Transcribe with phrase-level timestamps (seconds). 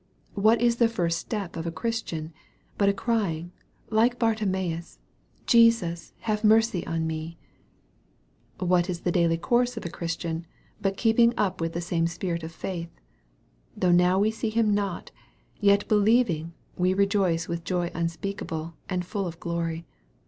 [0.33, 2.33] What is the first step of a Christian,
[2.75, 3.51] but a crying,
[3.91, 4.97] like Bartimaeus,"
[5.53, 7.37] Jesus have mercy on me?"
[8.57, 10.47] What is the daily course of a Christian,
[10.81, 12.89] but keeping up the same spirit of faith?"
[13.77, 15.11] Though now we see Him not,
[15.59, 19.85] yet believing we rejoice with joy unspeakable, and full of glory."